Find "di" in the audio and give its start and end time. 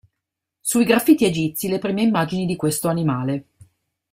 2.47-2.55